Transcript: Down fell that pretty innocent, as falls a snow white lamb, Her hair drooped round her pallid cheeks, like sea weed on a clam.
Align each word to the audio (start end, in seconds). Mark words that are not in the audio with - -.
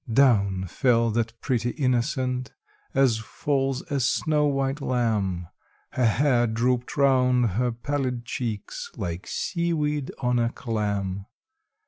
Down 0.11 0.65
fell 0.65 1.11
that 1.11 1.39
pretty 1.41 1.69
innocent, 1.77 2.53
as 2.95 3.19
falls 3.19 3.83
a 3.83 3.99
snow 3.99 4.47
white 4.47 4.81
lamb, 4.81 5.47
Her 5.91 6.07
hair 6.07 6.47
drooped 6.47 6.97
round 6.97 7.51
her 7.51 7.71
pallid 7.71 8.25
cheeks, 8.25 8.89
like 8.97 9.27
sea 9.27 9.73
weed 9.73 10.11
on 10.17 10.39
a 10.39 10.49
clam. 10.51 11.27